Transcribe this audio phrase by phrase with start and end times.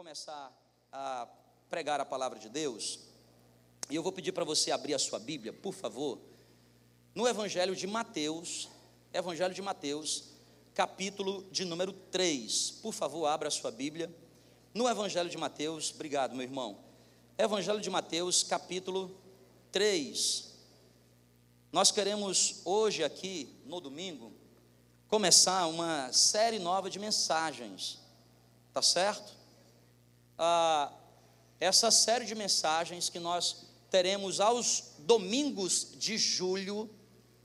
[0.00, 0.50] começar
[0.90, 1.28] a
[1.68, 3.00] pregar a palavra de Deus,
[3.90, 6.18] e eu vou pedir para você abrir a sua Bíblia, por favor,
[7.14, 8.70] no Evangelho de Mateus,
[9.12, 10.30] Evangelho de Mateus,
[10.72, 12.78] capítulo de número 3.
[12.82, 14.10] Por favor, abra a sua Bíblia.
[14.72, 16.78] No Evangelho de Mateus, obrigado, meu irmão.
[17.36, 19.14] Evangelho de Mateus, capítulo
[19.70, 20.50] 3.
[21.70, 24.32] Nós queremos hoje aqui, no domingo,
[25.08, 27.98] começar uma série nova de mensagens,
[28.72, 29.39] tá certo?
[30.42, 30.90] Ah,
[31.60, 36.88] essa série de mensagens que nós teremos aos domingos de julho,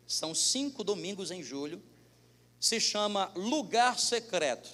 [0.07, 1.83] são cinco domingos em julho,
[2.57, 4.69] se chama Lugar Secreto.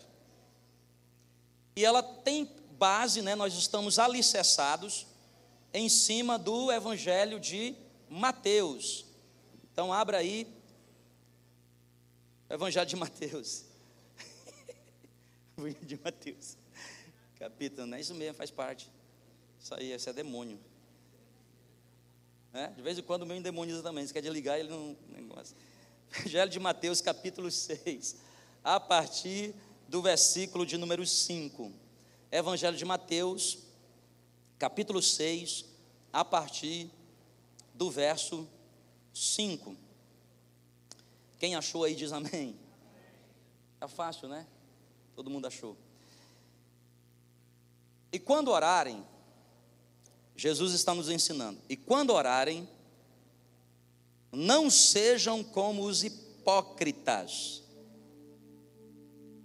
[1.75, 2.47] E ela tem
[2.77, 5.07] base, né, nós estamos alicerçados
[5.73, 7.75] em cima do Evangelho de
[8.07, 9.03] Mateus.
[9.73, 10.45] Então, abra aí,
[12.47, 13.65] Evangelho de Mateus.
[15.57, 16.60] Evangelho de Mateus.
[17.41, 18.87] Capítulo, não é isso mesmo, faz parte.
[19.59, 20.59] Isso aí, esse é demônio.
[22.53, 22.67] É?
[22.67, 24.05] De vez em quando o meu endemoniza também.
[24.05, 24.95] Se quer desligar, ele não.
[25.09, 25.55] Negócio.
[26.19, 28.17] Evangelho de Mateus, capítulo 6,
[28.63, 29.55] a partir
[29.87, 31.73] do versículo de número 5.
[32.31, 33.57] Evangelho de Mateus,
[34.59, 35.65] capítulo 6,
[36.13, 36.91] a partir
[37.73, 38.47] do verso
[39.15, 39.75] 5.
[41.39, 42.55] Quem achou aí diz amém.
[43.79, 44.45] Tá fácil, né?
[45.15, 45.75] Todo mundo achou.
[48.11, 49.05] E quando orarem,
[50.35, 52.67] Jesus está nos ensinando, e quando orarem,
[54.31, 57.63] não sejam como os hipócritas,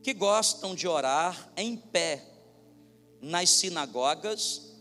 [0.03, 2.25] que gostam de orar em pé
[3.21, 4.73] nas sinagogas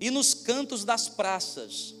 [0.00, 1.94] e nos cantos das praças.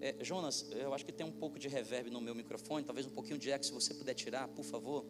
[0.00, 3.10] É, Jonas, eu acho que tem um pouco de reverb no meu microfone, talvez um
[3.10, 5.04] pouquinho de eco, se você puder tirar, por favor.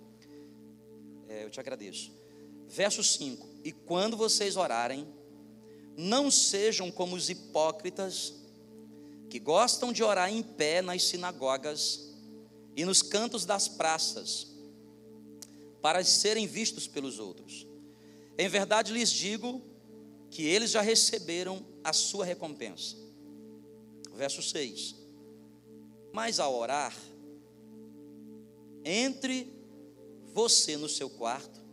[1.29, 2.13] É, eu te agradeço.
[2.69, 5.09] Verso 5: E quando vocês orarem,
[5.97, 8.35] não sejam como os hipócritas,
[9.31, 12.13] que gostam de orar em pé nas sinagogas
[12.77, 14.49] e nos cantos das praças,
[15.81, 17.67] para serem vistos pelos outros.
[18.37, 19.63] Em verdade lhes digo
[20.31, 22.97] que eles já receberam a sua recompensa.
[24.15, 24.95] Verso 6.
[26.13, 26.95] Mas ao orar,
[28.85, 29.51] entre
[30.33, 31.64] você no seu quarto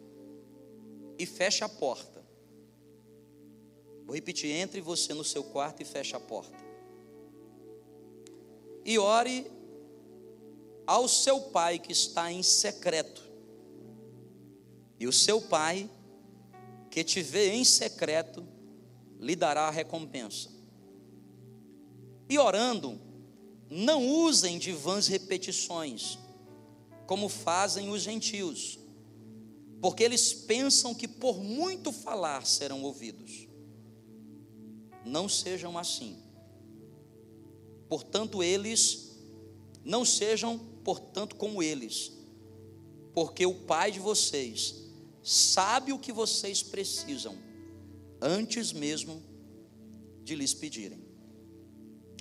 [1.21, 2.25] e feche a porta.
[4.05, 6.57] Vou repetir: entre você no seu quarto e feche a porta.
[8.83, 9.45] E ore
[10.87, 13.21] ao seu pai que está em secreto.
[14.99, 15.87] E o seu pai,
[16.89, 18.43] que te vê em secreto,
[19.19, 20.49] lhe dará a recompensa.
[22.27, 22.99] E orando,
[23.69, 26.17] não usem de vãs repetições,
[27.05, 28.80] como fazem os gentios
[29.81, 33.47] porque eles pensam que por muito falar serão ouvidos.
[35.03, 36.17] Não sejam assim.
[37.89, 39.17] Portanto, eles
[39.83, 42.11] não sejam, portanto, como eles,
[43.11, 44.75] porque o Pai de vocês
[45.23, 47.35] sabe o que vocês precisam,
[48.21, 49.21] antes mesmo
[50.23, 51.03] de lhes pedirem.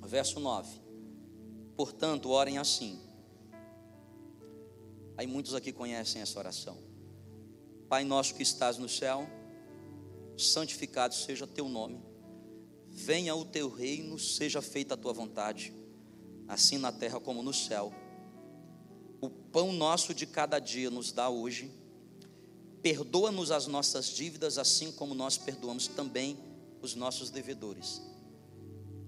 [0.02, 0.80] Verso 9.
[1.76, 2.98] Portanto, orem assim.
[5.16, 6.89] Aí muitos aqui conhecem essa oração.
[7.90, 9.28] Pai nosso que estás no céu,
[10.38, 12.00] santificado seja teu nome.
[12.88, 15.74] Venha o teu reino, seja feita a tua vontade,
[16.46, 17.92] assim na terra como no céu.
[19.20, 21.68] O pão nosso de cada dia nos dá hoje.
[22.80, 26.38] Perdoa-nos as nossas dívidas, assim como nós perdoamos também
[26.80, 28.00] os nossos devedores.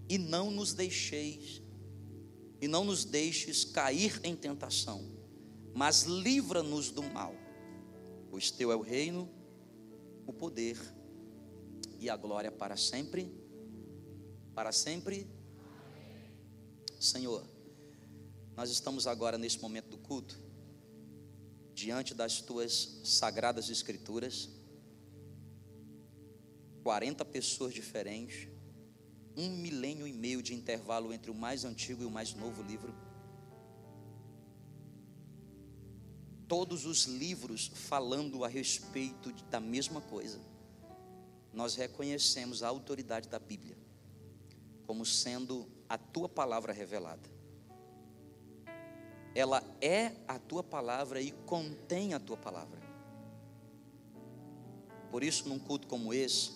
[0.08, 1.62] E não nos deixeis,
[2.60, 5.08] e não nos deixes cair em tentação,
[5.72, 7.41] mas livra-nos do mal
[8.32, 9.28] pois teu é o reino,
[10.26, 10.78] o poder
[12.00, 13.30] e a glória para sempre.
[14.54, 15.30] Para sempre.
[16.98, 17.46] Senhor,
[18.56, 20.40] nós estamos agora nesse momento do culto,
[21.74, 24.48] diante das tuas sagradas escrituras,
[26.82, 28.48] 40 pessoas diferentes,
[29.36, 33.11] um milênio e meio de intervalo entre o mais antigo e o mais novo livro.
[36.52, 40.38] Todos os livros falando a respeito da mesma coisa,
[41.50, 43.74] nós reconhecemos a autoridade da Bíblia
[44.86, 47.26] como sendo a tua palavra revelada.
[49.34, 52.82] Ela é a tua palavra e contém a tua palavra.
[55.10, 56.52] Por isso, num culto como esse,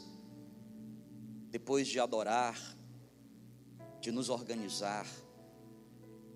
[1.49, 2.77] depois de adorar,
[3.99, 5.07] de nos organizar,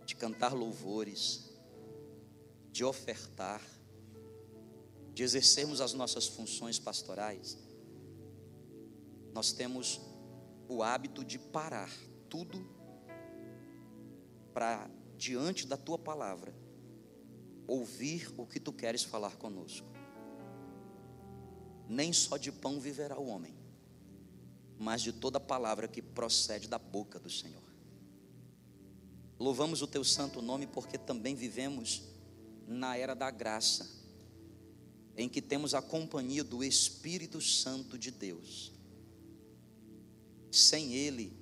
[0.06, 1.49] de cantar louvores,
[2.70, 3.62] de ofertar,
[5.12, 7.58] de exercermos as nossas funções pastorais,
[9.32, 10.00] nós temos
[10.68, 11.90] o hábito de parar
[12.28, 12.64] tudo
[14.52, 16.54] para, diante da tua palavra,
[17.66, 19.88] ouvir o que tu queres falar conosco.
[21.88, 23.54] Nem só de pão viverá o homem,
[24.78, 27.62] mas de toda palavra que procede da boca do Senhor.
[29.38, 32.09] Louvamos o teu santo nome porque também vivemos
[32.66, 33.88] na era da graça,
[35.16, 38.72] em que temos a companhia do Espírito Santo de Deus.
[40.50, 41.32] Sem Ele,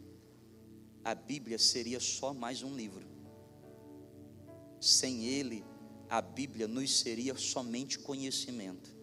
[1.05, 3.07] a Bíblia seria só mais um livro.
[4.81, 5.65] Sem Ele,
[6.09, 8.97] a Bíblia nos seria somente conhecimento.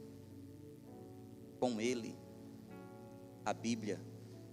[1.60, 2.16] Com Ele,
[3.44, 4.02] a Bíblia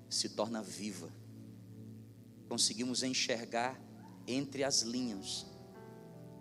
[0.08, 1.12] se torna viva.
[2.48, 3.80] Conseguimos enxergar
[4.26, 5.46] entre as linhas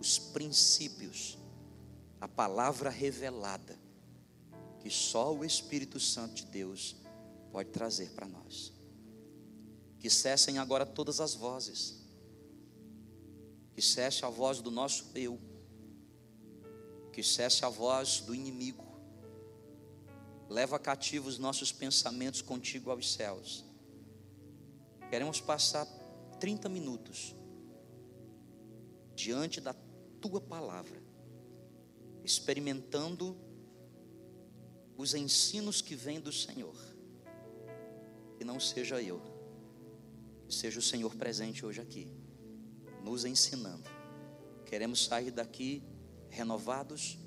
[0.02, 1.38] os princípios,
[2.20, 3.78] a palavra revelada,
[4.80, 6.96] que só o Espírito Santo de Deus
[7.52, 8.74] pode trazer para nós.
[10.00, 12.02] Que cessem agora todas as vozes,
[13.76, 15.40] que cesse a voz do nosso eu,
[17.14, 18.84] que cesse a voz do inimigo,
[20.50, 23.64] leva cativo os nossos pensamentos contigo aos céus.
[25.12, 25.86] Queremos passar
[26.40, 27.36] 30 minutos
[29.14, 29.76] diante da
[30.22, 31.02] tua palavra,
[32.24, 33.36] experimentando
[34.96, 36.76] os ensinos que vêm do Senhor.
[38.38, 39.20] Que não seja eu,
[40.48, 42.08] que seja o Senhor presente hoje aqui,
[43.04, 43.90] nos ensinando.
[44.66, 45.84] Queremos sair daqui
[46.30, 47.18] renovados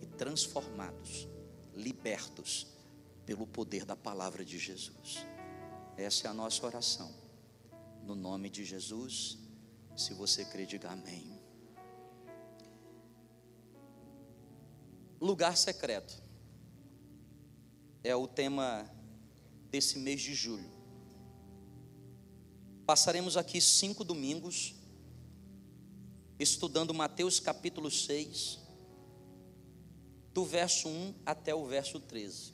[0.00, 1.26] e transformados,
[1.74, 2.68] libertos
[3.26, 5.26] pelo poder da palavra de Jesus.
[5.96, 7.12] Essa é a nossa oração.
[8.02, 9.38] No nome de Jesus,
[9.96, 11.33] se você crê, diga amém.
[15.24, 16.22] Lugar secreto
[18.02, 18.86] é o tema
[19.70, 20.70] desse mês de julho.
[22.84, 24.74] Passaremos aqui cinco domingos
[26.38, 28.58] estudando Mateus capítulo 6,
[30.34, 32.52] do verso 1 até o verso 13.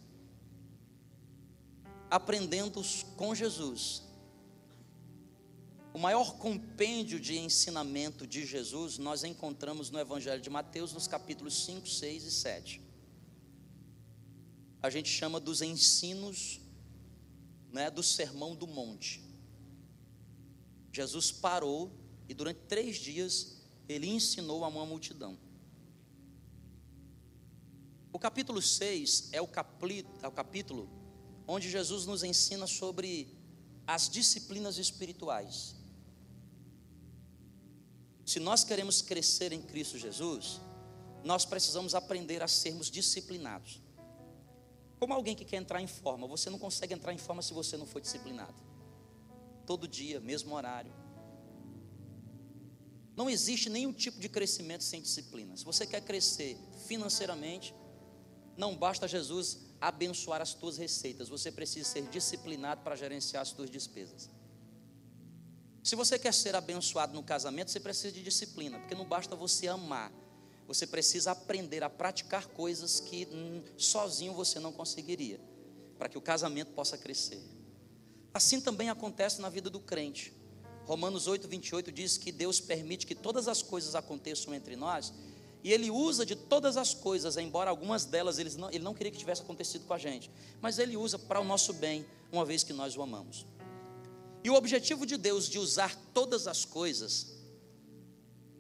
[2.09, 2.81] Aprendendo
[3.17, 4.05] com Jesus
[5.93, 11.65] o maior compêndio de ensinamento de Jesus nós encontramos no Evangelho de Mateus, nos capítulos
[11.65, 12.83] 5, 6 e 7.
[14.83, 16.61] A gente chama dos ensinos
[17.73, 19.23] né, do Sermão do Monte.
[20.93, 21.93] Jesus parou
[22.29, 23.57] e durante três dias
[23.89, 25.37] ele ensinou a uma multidão.
[28.13, 30.89] O capítulo 6 é o capítulo, é o capítulo
[31.47, 33.37] onde Jesus nos ensina sobre
[33.87, 35.80] as disciplinas espirituais.
[38.31, 40.61] Se nós queremos crescer em Cristo Jesus,
[41.25, 43.83] nós precisamos aprender a sermos disciplinados.
[45.01, 47.77] Como alguém que quer entrar em forma, você não consegue entrar em forma se você
[47.77, 48.55] não for disciplinado.
[49.67, 50.95] Todo dia, mesmo horário.
[53.17, 55.57] Não existe nenhum tipo de crescimento sem disciplina.
[55.57, 56.57] Se você quer crescer
[56.87, 57.75] financeiramente,
[58.57, 63.69] não basta Jesus abençoar as tuas receitas, você precisa ser disciplinado para gerenciar as tuas
[63.69, 64.31] despesas.
[65.83, 69.67] Se você quer ser abençoado no casamento, você precisa de disciplina, porque não basta você
[69.67, 70.13] amar,
[70.67, 75.41] você precisa aprender a praticar coisas que hum, sozinho você não conseguiria,
[75.99, 77.41] para que o casamento possa crescer.
[78.33, 80.33] Assim também acontece na vida do crente.
[80.85, 85.15] Romanos 8, 28 diz que Deus permite que todas as coisas aconteçam entre nós,
[85.65, 89.11] e Ele usa de todas as coisas, embora algumas delas ele não, ele não queria
[89.11, 92.63] que tivesse acontecido com a gente, mas Ele usa para o nosso bem, uma vez
[92.63, 93.47] que nós o amamos.
[94.43, 97.39] E o objetivo de Deus de usar todas as coisas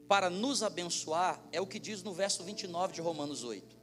[0.07, 3.79] para nos abençoar é o que diz no verso 29 de Romanos 8.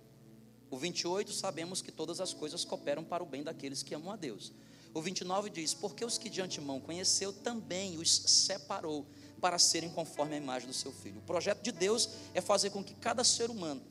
[0.69, 4.15] O 28 sabemos que todas as coisas cooperam para o bem daqueles que amam a
[4.15, 4.51] Deus.
[4.93, 9.05] O 29 diz: Porque os que de antemão conheceu, também os separou
[9.39, 11.19] para serem conforme a imagem do seu filho.
[11.19, 13.81] O projeto de Deus é fazer com que cada ser humano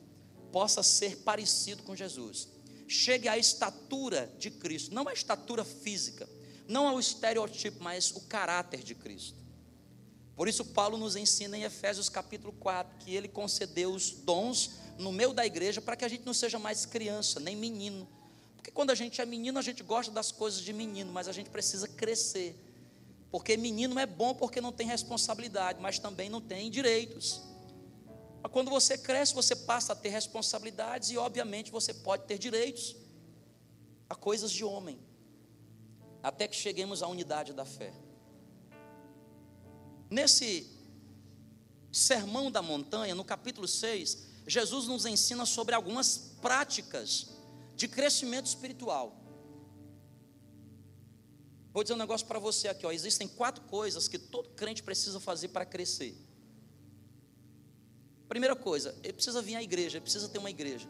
[0.53, 2.49] possa ser parecido com Jesus.
[2.89, 6.29] Chegue à estatura de Cristo, não a estatura física,
[6.69, 9.47] não ao estereotipo, mas o caráter de Cristo.
[10.35, 15.11] Por isso, Paulo nos ensina em Efésios capítulo 4 que ele concedeu os dons no
[15.11, 18.07] meio da igreja para que a gente não seja mais criança, nem menino.
[18.55, 21.33] Porque quando a gente é menino, a gente gosta das coisas de menino, mas a
[21.33, 22.55] gente precisa crescer.
[23.31, 27.41] Porque menino é bom porque não tem responsabilidade, mas também não tem direitos.
[28.43, 32.95] Mas quando você cresce, você passa a ter responsabilidades e, obviamente, você pode ter direitos
[34.09, 34.99] a coisas de homem
[36.27, 37.95] até que cheguemos à unidade da fé.
[40.11, 40.69] Nesse
[41.93, 47.29] sermão da montanha, no capítulo 6, Jesus nos ensina sobre algumas práticas
[47.77, 49.17] de crescimento espiritual.
[51.73, 52.91] Vou dizer um negócio para você aqui, ó.
[52.91, 56.13] Existem quatro coisas que todo crente precisa fazer para crescer.
[58.29, 60.89] Primeira coisa, ele precisa vir à igreja, ele precisa ter uma igreja.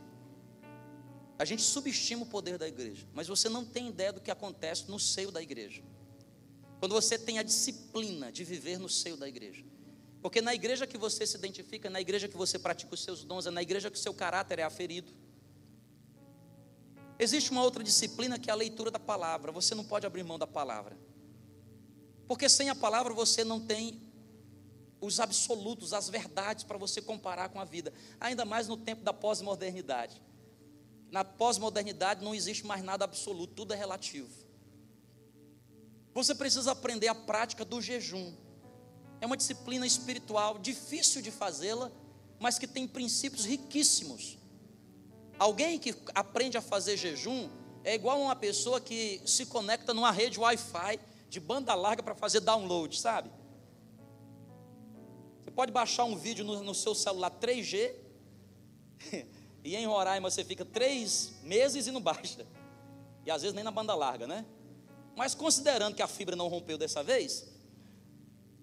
[1.38, 4.88] A gente subestima o poder da igreja, mas você não tem ideia do que acontece
[4.88, 5.83] no seio da igreja.
[6.78, 9.64] Quando você tem a disciplina de viver no seio da igreja.
[10.23, 13.47] Porque na igreja que você se identifica, na igreja que você pratica os seus dons,
[13.47, 15.12] é na igreja que o seu caráter é aferido.
[17.19, 19.52] Existe uma outra disciplina que é a leitura da palavra.
[19.52, 20.97] Você não pode abrir mão da palavra.
[22.26, 24.02] Porque sem a palavra você não tem
[25.00, 27.93] os absolutos, as verdades para você comparar com a vida.
[28.21, 30.21] Ainda mais no tempo da pós-modernidade.
[31.11, 34.29] Na pós-modernidade não existe mais nada absoluto, tudo é relativo.
[36.15, 38.35] Você precisa aprender a prática do jejum.
[39.21, 41.91] É uma disciplina espiritual difícil de fazê-la,
[42.39, 44.39] mas que tem princípios riquíssimos.
[45.39, 47.49] Alguém que aprende a fazer jejum
[47.85, 50.99] é igual a uma pessoa que se conecta numa rede Wi-Fi
[51.29, 53.31] de banda larga para fazer download, sabe?
[55.45, 57.95] Você pode baixar um vídeo no, no seu celular 3G
[59.67, 62.47] e em Roraima você fica três meses e não baixa.
[63.25, 64.47] E às vezes nem na banda larga, né?
[65.17, 67.45] Mas considerando que a fibra não rompeu dessa vez,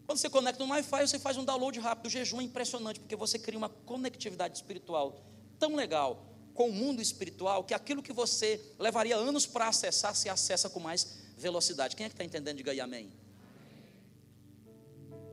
[0.05, 2.05] quando você conecta no Wi-Fi, você faz um download rápido.
[2.05, 5.21] O jejum é impressionante, porque você cria uma conectividade espiritual
[5.59, 10.29] tão legal com o mundo espiritual que aquilo que você levaria anos para acessar, se
[10.29, 11.97] acessa com mais velocidade.
[11.97, 12.55] Quem é que está entendendo?
[12.55, 13.11] Diga aí amém.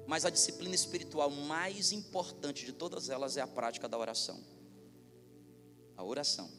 [0.05, 4.41] Mas a disciplina espiritual mais importante de todas elas é a prática da oração.
[6.01, 6.51] A oração.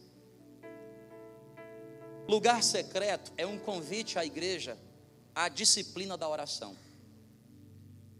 [2.28, 4.78] Lugar secreto é um convite à igreja
[5.34, 6.78] à disciplina da oração.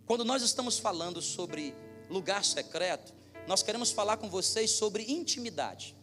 [0.08, 1.76] Quando nós estamos falando sobre
[2.10, 3.14] lugar secreto,
[3.48, 5.96] nós queremos falar com vocês sobre intimidade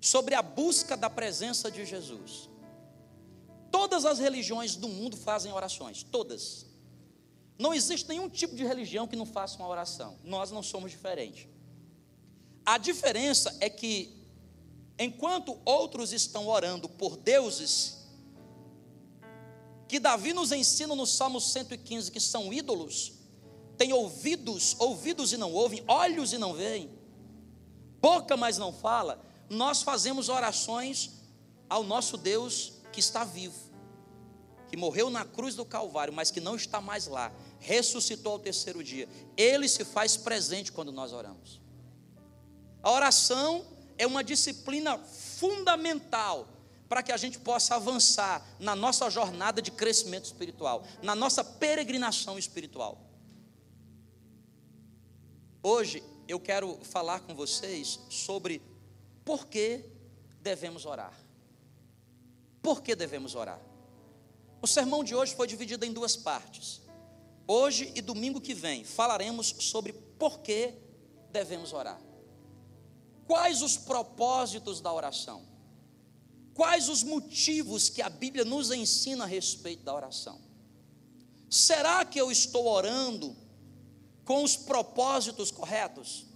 [0.00, 2.48] sobre a busca da presença de Jesus.
[3.70, 6.64] Todas as religiões do mundo fazem orações, todas.
[7.58, 10.18] Não existe nenhum tipo de religião que não faça uma oração.
[10.24, 11.46] Nós não somos diferentes.
[12.70, 14.16] A diferença é que,
[14.96, 17.96] enquanto outros estão orando por deuses,
[19.88, 23.14] que Davi nos ensina no Salmo 115 que são ídolos,
[23.76, 26.88] tem ouvidos, ouvidos e não ouvem, olhos e não veem,
[28.00, 31.10] boca, mas não fala nós fazemos orações
[31.68, 33.58] ao nosso Deus que está vivo,
[34.68, 38.84] que morreu na cruz do Calvário, mas que não está mais lá, ressuscitou ao terceiro
[38.84, 39.08] dia.
[39.36, 41.60] Ele se faz presente quando nós oramos.
[42.82, 43.64] A oração
[43.98, 46.48] é uma disciplina fundamental
[46.88, 52.38] para que a gente possa avançar na nossa jornada de crescimento espiritual, na nossa peregrinação
[52.38, 52.98] espiritual.
[55.62, 58.62] Hoje eu quero falar com vocês sobre
[59.24, 59.84] por que
[60.40, 61.12] devemos orar?
[62.62, 63.60] Por que devemos orar?
[64.62, 66.80] O sermão de hoje foi dividido em duas partes.
[67.46, 70.74] Hoje e domingo que vem falaremos sobre por que
[71.30, 72.09] devemos orar.
[73.30, 75.44] Quais os propósitos da oração?
[76.52, 80.40] Quais os motivos que a Bíblia nos ensina a respeito da oração?
[81.48, 83.36] Será que eu estou orando
[84.24, 86.26] com os propósitos corretos?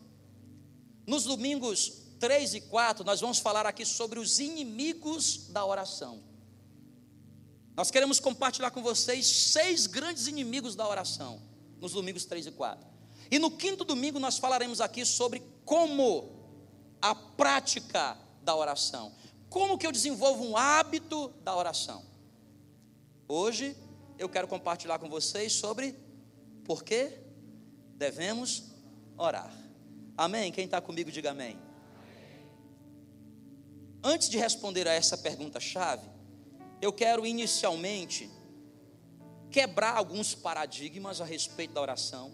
[1.05, 6.23] Nos domingos 3 e 4, nós vamos falar aqui sobre os inimigos da oração.
[7.75, 11.43] Nós queremos compartilhar com vocês seis grandes inimigos da oração,
[11.81, 12.87] nos domingos 3 e 4.
[13.33, 16.44] E no quinto domingo nós falaremos aqui sobre como
[17.05, 19.13] a prática da oração.
[19.51, 22.03] Como que eu desenvolvo um hábito da oração?
[23.29, 23.77] Hoje
[24.19, 25.95] eu quero compartilhar com vocês sobre
[26.65, 27.13] por que
[27.99, 28.71] devemos
[29.19, 29.55] orar.
[30.17, 30.51] Amém?
[30.51, 31.59] Quem está comigo, diga amém.
[34.03, 36.09] Antes de responder a essa pergunta-chave,
[36.81, 38.31] eu quero inicialmente
[39.51, 42.33] quebrar alguns paradigmas a respeito da oração,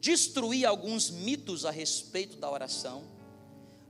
[0.00, 3.20] destruir alguns mitos a respeito da oração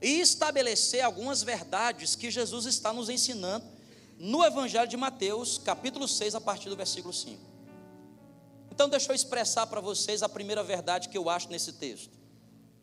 [0.03, 3.65] e estabelecer algumas verdades que Jesus está nos ensinando
[4.19, 7.41] no Evangelho de Mateus, capítulo 6, a partir do versículo 5.
[8.71, 12.11] Então, deixa eu expressar para vocês a primeira verdade que eu acho nesse texto.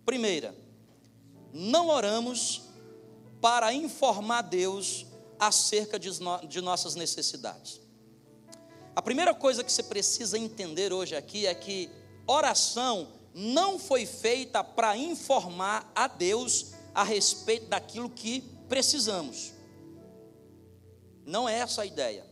[0.06, 0.56] Primeira,
[1.52, 2.62] não oramos
[3.42, 5.06] para informar Deus
[5.40, 7.82] acerca de, no, de nossas necessidades.
[8.96, 11.90] A primeira coisa que você precisa entender hoje aqui é que
[12.28, 19.54] oração não foi feita para informar a Deus a respeito daquilo que precisamos.
[21.26, 22.26] Não é essa a ideia.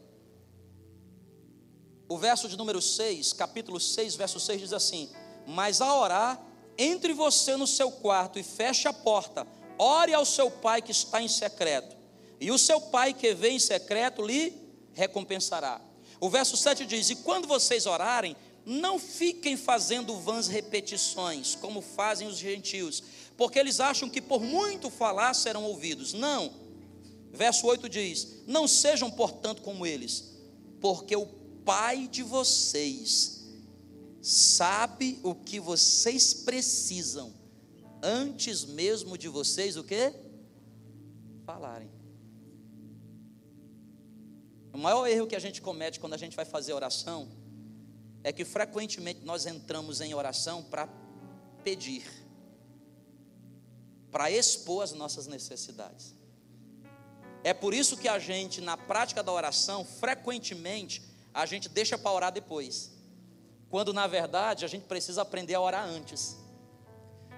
[2.10, 5.10] O verso de número 6, capítulo 6, verso 6 diz assim:
[5.46, 6.46] Mas a orar,
[6.78, 9.48] entre você no seu quarto e feche a porta,
[9.78, 11.96] ore ao seu pai que está em secreto,
[12.38, 14.54] e o seu pai que vê em secreto lhe
[14.94, 15.80] recompensará.
[16.20, 22.28] O verso 7 diz: E quando vocês orarem, não fiquem fazendo vãs repetições, como fazem
[22.28, 23.02] os gentios,
[23.38, 26.13] porque eles acham que por muito falar serão ouvidos.
[26.13, 26.51] Não.
[27.32, 30.34] Verso 8 diz: Não sejam, portanto, como eles,
[30.82, 31.25] porque o
[31.63, 33.46] Pai de vocês
[34.22, 37.34] sabe o que vocês precisam
[38.01, 40.13] antes mesmo de vocês o que?
[41.46, 41.89] Falarem.
[44.74, 47.27] O maior erro que a gente comete quando a gente vai fazer oração
[48.24, 50.88] é que frequentemente nós entramos em oração para
[51.63, 52.03] pedir,
[54.12, 56.16] para expor as nossas necessidades.
[57.44, 61.02] É por isso que a gente, na prática da oração, frequentemente,
[61.34, 62.92] a gente deixa para orar depois.
[63.70, 66.38] Quando na verdade a gente precisa aprender a orar antes.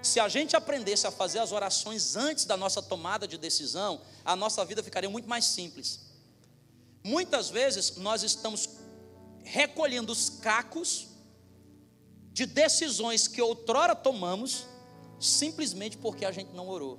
[0.02, 4.34] Se a gente aprendesse a fazer as orações antes da nossa tomada de decisão, a
[4.34, 6.00] nossa vida ficaria muito mais simples.
[7.04, 8.68] Muitas vezes nós estamos
[9.42, 11.08] recolhendo os cacos
[12.32, 14.64] de decisões que outrora tomamos,
[15.20, 16.98] simplesmente porque a gente não orou.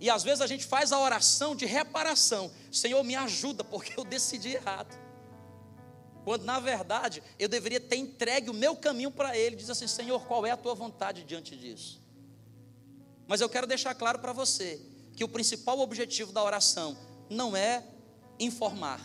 [0.00, 4.04] E às vezes a gente faz a oração de reparação: Senhor, me ajuda, porque eu
[4.04, 4.98] decidi errado.
[6.24, 10.26] Quando na verdade eu deveria ter entregue o meu caminho para Ele, diz assim: Senhor,
[10.26, 12.00] qual é a tua vontade diante disso?
[13.26, 14.80] Mas eu quero deixar claro para você
[15.14, 16.96] que o principal objetivo da oração
[17.28, 17.84] não é
[18.38, 19.00] informar.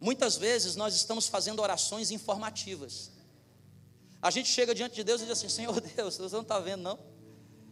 [0.00, 3.13] Muitas vezes nós estamos fazendo orações informativas.
[4.24, 6.80] A gente chega diante de Deus e diz assim: Senhor Deus, você não está vendo,
[6.80, 6.98] não?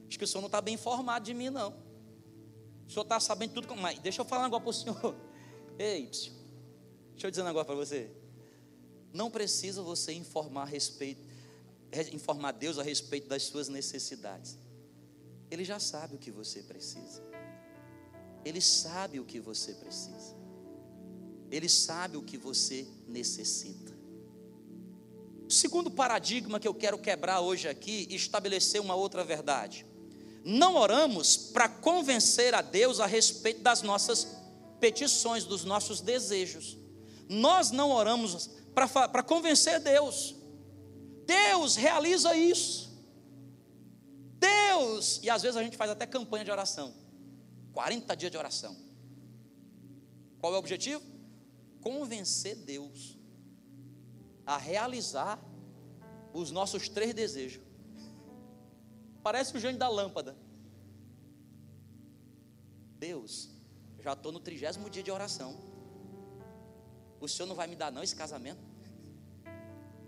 [0.07, 1.71] Acho que o Senhor não está bem informado de mim, não.
[2.87, 3.75] O Senhor está sabendo tudo.
[3.75, 5.17] Mas deixa eu falar um negócio para o Senhor.
[5.81, 8.11] Ei, deixa eu dizer um negócio para você.
[9.15, 11.33] Não precisa você informar a respeito
[12.13, 14.59] informar Deus a respeito das suas necessidades.
[15.51, 17.23] Ele já sabe o que você precisa.
[18.45, 20.37] Ele sabe o que você precisa.
[21.51, 24.02] Ele sabe o que você necessita.
[25.53, 29.85] O segundo paradigma que eu quero quebrar hoje aqui e estabelecer uma outra verdade.
[30.43, 34.27] Não oramos para convencer a Deus a respeito das nossas
[34.81, 36.79] petições, dos nossos desejos.
[37.29, 40.35] Nós não oramos para convencer Deus.
[41.27, 42.91] Deus realiza isso.
[44.39, 46.95] Deus, e às vezes a gente faz até campanha de oração.
[47.75, 48.75] 40 dias de oração.
[50.41, 51.03] Qual é o objetivo?
[51.83, 53.21] Convencer Deus
[54.55, 55.39] a realizar
[56.33, 57.63] os nossos três desejos.
[59.23, 60.37] Parece o gênio da lâmpada.
[62.99, 63.51] Deus,
[64.01, 65.57] já estou no trigésimo dia de oração.
[67.21, 68.61] O Senhor não vai me dar não esse casamento?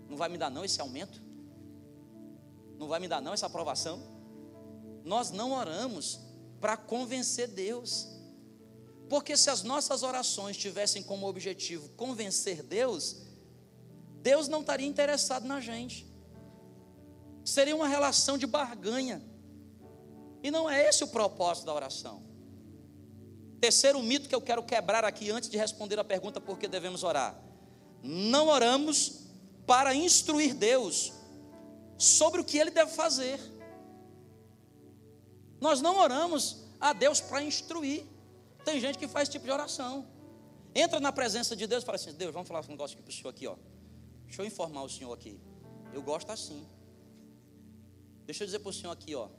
[0.09, 1.21] Não vai me dar não esse aumento?
[2.77, 4.01] Não vai me dar não essa aprovação?
[5.03, 6.19] Nós não oramos
[6.59, 8.07] para convencer Deus.
[9.09, 13.24] Porque se as nossas orações tivessem como objetivo convencer Deus,
[14.25, 16.03] Deus não estaria interessado na gente.
[17.43, 19.21] Seria uma relação de barganha.
[20.41, 22.23] E não é esse o propósito da oração.
[23.61, 27.03] Terceiro mito que eu quero quebrar aqui antes de responder a pergunta por que devemos
[27.03, 27.39] orar.
[28.01, 29.27] Não oramos
[29.67, 31.13] para instruir Deus
[31.95, 33.39] sobre o que ele deve fazer.
[35.61, 38.03] Nós não oramos a Deus para instruir.
[38.63, 40.07] Tem gente que faz esse tipo de oração.
[40.73, 43.11] Entra na presença de Deus e fala assim: Deus, vamos falar um negócio aqui para
[43.11, 43.55] o senhor aqui, ó.
[44.35, 45.39] Deixa eu informar o senhor aqui.
[45.93, 46.67] Eu gosto assim.
[48.25, 49.29] Deixa eu dizer para o senhor aqui, ó.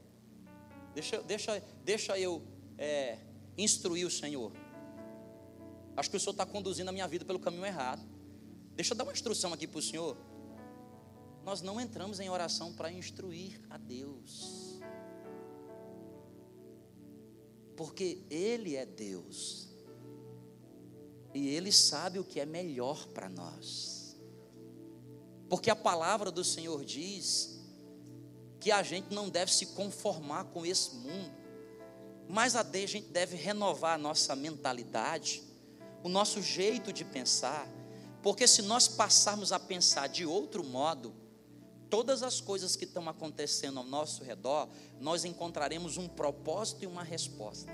[0.95, 2.43] Deixa, deixa, deixa eu
[2.79, 3.19] é,
[3.59, 4.51] instruir o senhor.
[5.95, 8.01] Acho que o senhor está conduzindo a minha vida pelo caminho errado.
[8.75, 10.17] Deixa eu dar uma instrução aqui para o senhor.
[11.45, 14.81] Nós não entramos em oração para instruir a Deus.
[17.77, 19.69] Porque Ele é Deus.
[21.35, 23.96] E Ele sabe o que é melhor para nós.
[25.49, 27.61] Porque a palavra do Senhor diz
[28.59, 31.33] que a gente não deve se conformar com esse mundo,
[32.29, 35.43] mas a gente deve renovar a nossa mentalidade,
[36.03, 37.69] o nosso jeito de pensar,
[38.23, 41.15] porque se nós passarmos a pensar de outro modo,
[41.89, 44.69] todas as coisas que estão acontecendo ao nosso redor,
[45.01, 47.71] nós encontraremos um propósito e uma resposta.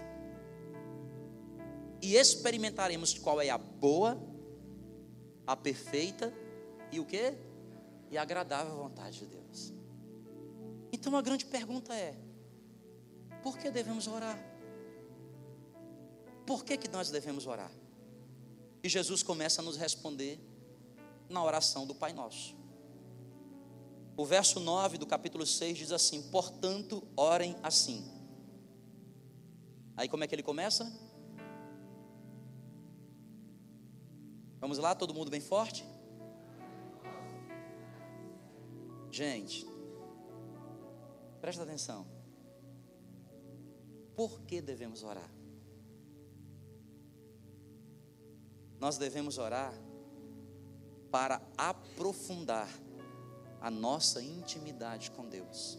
[2.03, 4.21] E experimentaremos qual é a boa,
[5.47, 6.35] a perfeita
[6.91, 7.33] e o que?
[8.12, 9.72] E agradável vontade de Deus.
[10.92, 12.14] Então a grande pergunta é:
[13.42, 14.38] por que devemos orar?
[16.46, 17.72] Por que, que nós devemos orar?
[18.83, 20.38] E Jesus começa a nos responder
[21.27, 22.55] na oração do Pai Nosso.
[24.14, 28.07] O verso 9 do capítulo 6 diz assim: Portanto, orem assim.
[29.96, 30.85] Aí como é que ele começa?
[34.61, 35.91] Vamos lá, todo mundo bem forte?
[39.12, 39.66] Gente,
[41.38, 42.07] presta atenção.
[44.16, 45.31] Por que devemos orar?
[48.81, 49.75] Nós devemos orar
[51.11, 52.66] para aprofundar
[53.61, 55.79] a nossa intimidade com Deus.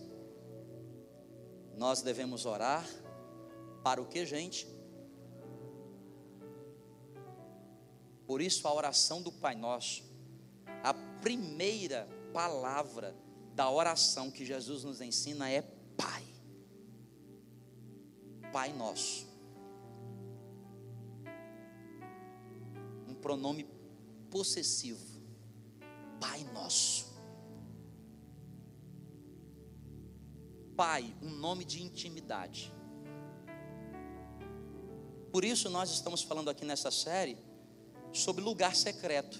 [1.76, 2.86] Nós devemos orar
[3.84, 4.67] para o que, gente?
[8.28, 10.04] Por isso a oração do Pai Nosso,
[10.84, 13.23] a primeira palavra
[13.56, 15.62] da oração que Jesus nos ensina é
[15.96, 16.24] Pai.
[18.52, 19.28] Pai Nosso.
[23.08, 23.68] Um pronome
[24.30, 25.22] possessivo.
[26.20, 27.13] Pai Nosso.
[30.76, 32.74] Pai, um nome de intimidade.
[35.32, 37.38] Por isso nós estamos falando aqui nessa série
[38.12, 39.39] sobre lugar secreto.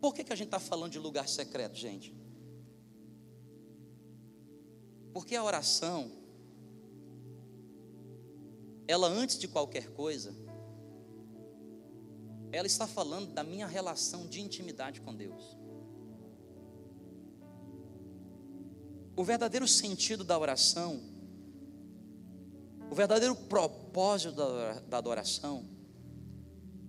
[0.00, 2.14] Por que, que a gente está falando de lugar secreto, gente?
[5.12, 6.12] Porque a oração,
[8.86, 10.34] ela antes de qualquer coisa,
[12.52, 15.58] ela está falando da minha relação de intimidade com Deus.
[19.16, 21.02] O verdadeiro sentido da oração,
[22.88, 24.36] o verdadeiro propósito
[24.86, 25.68] da adoração,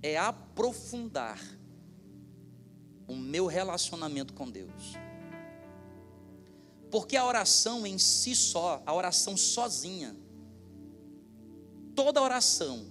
[0.04, 1.59] é aprofundar
[3.10, 4.94] o meu relacionamento com Deus.
[6.92, 10.16] Porque a oração em si só, a oração sozinha,
[11.96, 12.88] toda oração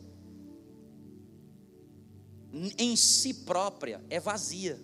[2.77, 4.81] em si própria é vazia.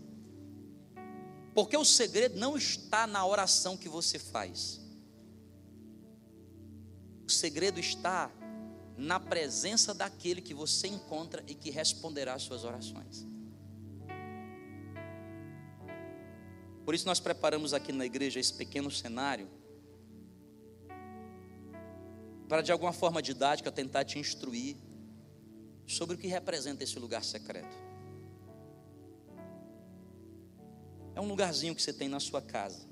[1.52, 4.80] Porque o segredo não está na oração que você faz.
[7.26, 8.30] O segredo está
[8.96, 13.26] na presença daquele que você encontra e que responderá às suas orações.
[16.84, 19.48] Por isso nós preparamos aqui na igreja esse pequeno cenário
[22.48, 24.76] para de alguma forma didática tentar te instruir
[25.86, 27.76] sobre o que representa esse lugar secreto.
[31.14, 32.86] É um lugarzinho que você tem na sua casa.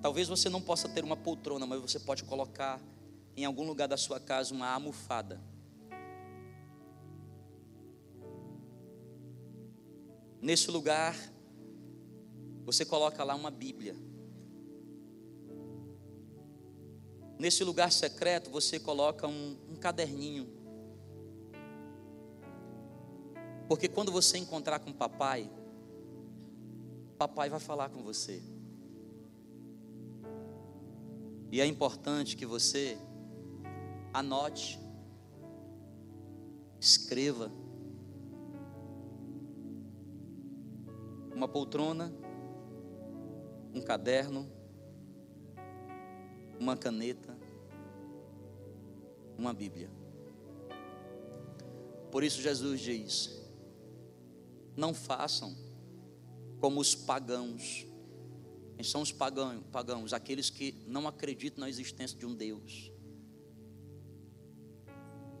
[0.00, 2.80] Talvez você não possa ter uma poltrona, mas você pode colocar
[3.36, 5.40] em algum lugar da sua casa uma almofada.
[10.40, 11.16] Nesse lugar,
[12.64, 13.96] você coloca lá uma Bíblia.
[17.38, 20.48] Nesse lugar secreto, você coloca um, um caderninho.
[23.68, 25.50] Porque quando você encontrar com papai,
[27.18, 28.42] papai vai falar com você.
[31.50, 32.98] E é importante que você
[34.12, 34.78] anote,
[36.80, 37.50] escreva.
[41.38, 42.12] Uma poltrona,
[43.72, 44.50] um caderno,
[46.58, 47.38] uma caneta,
[49.38, 49.88] uma Bíblia.
[52.10, 53.40] Por isso Jesus diz:
[54.76, 55.56] não façam
[56.58, 57.86] como os pagãos.
[58.74, 59.62] Quem são os pagãos?
[59.70, 60.12] pagãos?
[60.12, 62.90] Aqueles que não acreditam na existência de um Deus.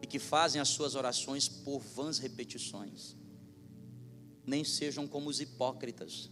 [0.00, 3.17] E que fazem as suas orações por vãs repetições.
[4.48, 6.30] Nem sejam como os hipócritas,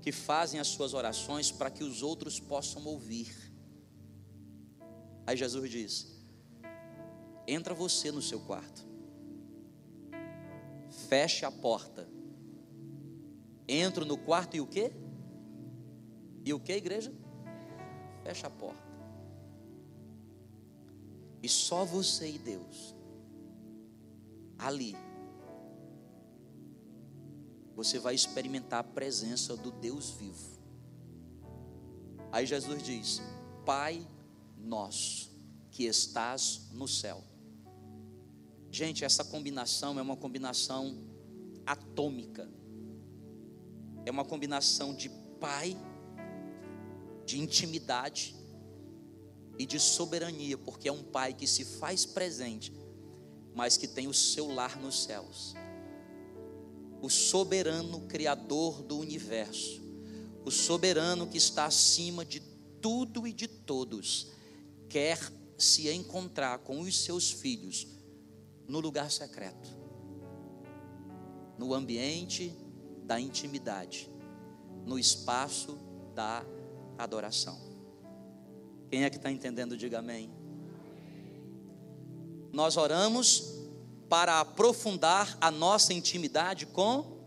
[0.00, 3.34] que fazem as suas orações para que os outros possam ouvir.
[5.26, 6.06] Aí Jesus diz:
[7.46, 8.86] Entra você no seu quarto,
[11.08, 12.12] feche a porta
[13.68, 14.92] Entro no quarto e o quê?
[16.44, 17.12] E o que, igreja?
[18.22, 18.82] Fecha a porta.
[21.42, 22.94] E só você e Deus.
[24.58, 24.94] Ali.
[27.74, 30.60] Você vai experimentar a presença do Deus vivo.
[32.30, 33.22] Aí Jesus diz:
[33.64, 34.06] Pai
[34.58, 35.30] nosso,
[35.70, 37.22] que estás no céu.
[38.70, 40.96] Gente, essa combinação é uma combinação
[41.66, 42.48] atômica
[44.04, 45.08] é uma combinação de
[45.40, 45.76] pai,
[47.24, 48.34] de intimidade
[49.58, 52.72] e de soberania, porque é um pai que se faz presente,
[53.54, 55.54] mas que tem o seu lar nos céus.
[57.02, 59.82] O soberano criador do universo,
[60.44, 62.40] o soberano que está acima de
[62.80, 64.28] tudo e de todos,
[64.88, 65.18] quer
[65.58, 67.86] se encontrar com os seus filhos
[68.66, 69.68] no lugar secreto,
[71.58, 72.56] no ambiente
[73.04, 74.10] da intimidade,
[74.86, 75.76] no espaço
[76.14, 76.44] da
[76.96, 77.60] adoração.
[78.88, 80.30] Quem é que está entendendo, diga amém.
[82.52, 83.61] Nós oramos
[84.12, 87.18] para aprofundar a nossa intimidade com.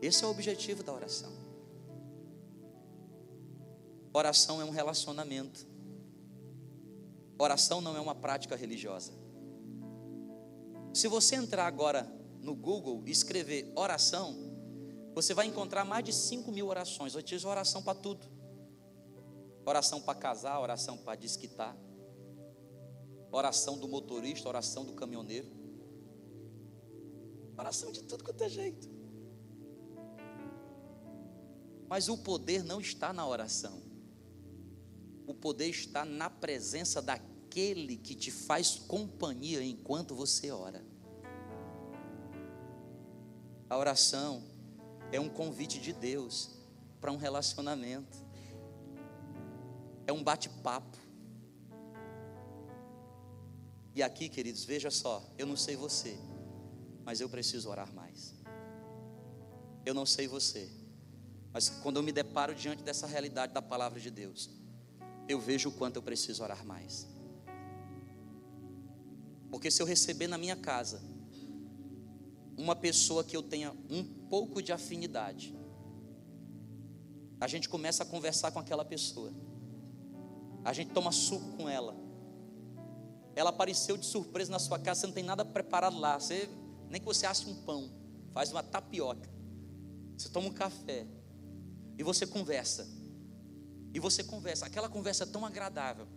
[0.00, 1.32] Esse é o objetivo da oração.
[4.12, 5.66] Oração é um relacionamento.
[7.36, 9.12] Oração não é uma prática religiosa.
[10.94, 12.08] Se você entrar agora
[12.40, 14.36] no Google e escrever oração,
[15.16, 17.12] você vai encontrar mais de 5 mil orações.
[17.12, 18.24] Eu tive oração para tudo:
[19.66, 21.76] oração para casar, oração para desquitar,
[23.30, 25.48] oração do motorista, oração do caminhoneiro,
[27.56, 28.88] oração de tudo quanto é jeito.
[31.88, 33.82] Mas o poder não está na oração,
[35.26, 40.84] o poder está na presença daquele que te faz companhia enquanto você ora.
[43.68, 44.42] A oração
[45.12, 46.50] é um convite de Deus
[47.00, 48.18] para um relacionamento,
[50.06, 51.07] é um bate-papo.
[53.98, 56.16] E aqui, queridos, veja só, eu não sei você,
[57.04, 58.32] mas eu preciso orar mais.
[59.84, 60.70] Eu não sei você,
[61.52, 64.50] mas quando eu me deparo diante dessa realidade da palavra de Deus,
[65.28, 67.08] eu vejo o quanto eu preciso orar mais.
[69.50, 71.02] Porque se eu receber na minha casa
[72.56, 75.52] uma pessoa que eu tenha um pouco de afinidade,
[77.40, 79.32] a gente começa a conversar com aquela pessoa,
[80.64, 82.06] a gente toma suco com ela,
[83.38, 86.48] ela apareceu de surpresa na sua casa, você não tem nada preparado lá, você,
[86.90, 87.88] nem que você ache um pão,
[88.32, 89.30] faz uma tapioca,
[90.16, 91.06] você toma um café,
[91.96, 92.88] e você conversa,
[93.94, 96.08] e você conversa, aquela conversa tão agradável,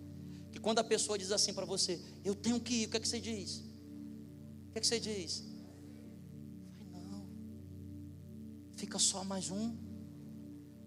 [0.52, 3.00] que quando a pessoa diz assim para você, eu tenho que ir, o que é
[3.00, 3.60] que você diz?
[4.70, 5.52] O que é que você diz?
[8.82, 9.78] Fica só mais um.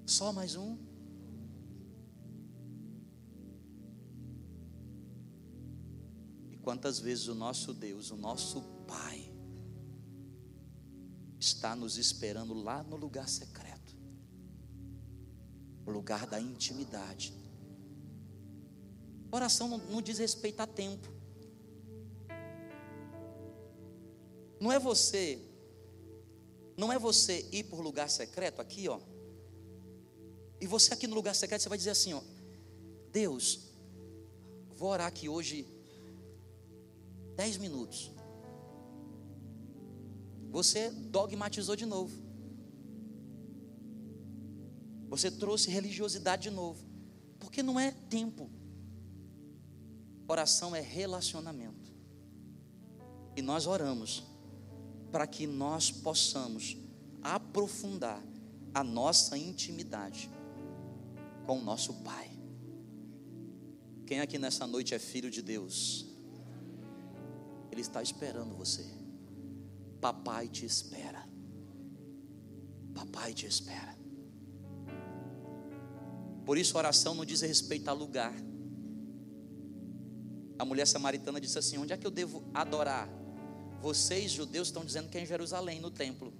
[0.04, 0.76] Só mais um.
[6.64, 9.30] Quantas vezes o nosso Deus, o nosso Pai,
[11.38, 13.94] está nos esperando lá no lugar secreto
[15.86, 17.34] o lugar da intimidade.
[19.30, 21.12] Oração não, não diz respeito a tempo.
[24.58, 25.38] Não é você
[26.76, 28.98] não é você ir por lugar secreto aqui, ó.
[30.60, 32.22] E você aqui no lugar secreto, você vai dizer assim, ó.
[33.12, 33.60] Deus,
[34.74, 35.73] vou orar aqui hoje
[37.36, 38.10] dez minutos.
[40.50, 42.16] Você dogmatizou de novo.
[45.08, 46.84] Você trouxe religiosidade de novo.
[47.38, 48.48] Porque não é tempo.
[50.28, 51.92] Oração é relacionamento.
[53.36, 54.22] E nós oramos
[55.10, 56.76] para que nós possamos
[57.22, 58.22] aprofundar
[58.72, 60.30] a nossa intimidade
[61.46, 62.30] com o nosso Pai.
[64.06, 66.13] Quem aqui nessa noite é filho de Deus?
[67.74, 68.84] Ele está esperando você.
[70.00, 71.28] Papai te espera.
[72.94, 73.98] Papai te espera.
[76.44, 78.32] Por isso, a oração não diz respeito a lugar.
[80.56, 83.08] A mulher samaritana disse assim: Onde é que eu devo adorar?
[83.80, 86.32] Vocês, judeus, estão dizendo que é em Jerusalém, no templo.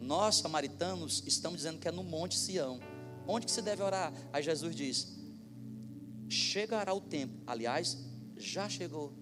[0.00, 2.80] Nós, samaritanos, estamos dizendo que é no Monte Sião.
[3.28, 4.14] Onde que se deve orar?
[4.32, 5.14] Aí Jesus diz:
[6.26, 7.34] Chegará o tempo.
[7.46, 7.98] Aliás,
[8.38, 9.12] já chegou.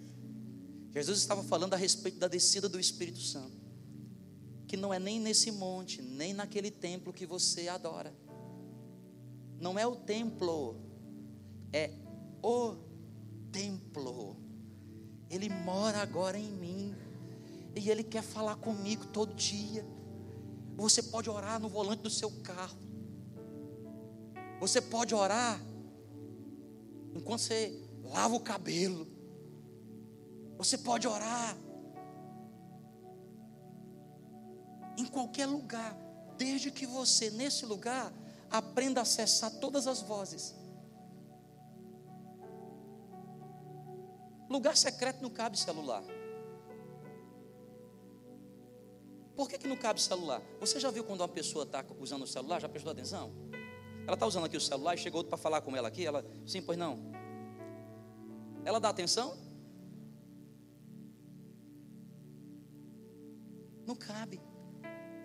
[0.98, 3.56] Jesus estava falando a respeito da descida do Espírito Santo.
[4.66, 8.12] Que não é nem nesse monte, nem naquele templo que você adora.
[9.60, 10.76] Não é o templo,
[11.72, 11.92] é
[12.42, 12.74] o
[13.52, 14.36] templo.
[15.30, 16.94] Ele mora agora em mim
[17.76, 19.86] e Ele quer falar comigo todo dia.
[20.76, 22.78] Você pode orar no volante do seu carro.
[24.60, 25.60] Você pode orar
[27.14, 29.17] enquanto você lava o cabelo.
[30.58, 31.56] Você pode orar
[34.96, 35.96] em qualquer lugar,
[36.36, 38.12] desde que você, nesse lugar,
[38.50, 40.56] aprenda a acessar todas as vozes.
[44.50, 46.02] Lugar secreto não cabe celular.
[49.36, 50.42] Por que, que não cabe celular?
[50.58, 52.60] Você já viu quando uma pessoa está usando o celular?
[52.60, 53.32] Já prestou atenção?
[54.04, 56.04] Ela está usando aqui o celular e chegou outro para falar com ela aqui.
[56.04, 56.98] Ela, sim, pois não.
[58.64, 59.36] Ela dá atenção?
[63.88, 64.40] Não cabe.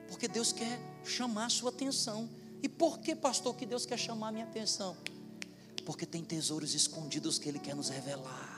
[0.08, 2.30] Porque Deus quer chamar a sua atenção.
[2.64, 4.98] E por que, pastor, que Deus quer chamar a minha atenção?
[5.86, 8.54] Porque tem tesouros escondidos que Ele quer nos revelar.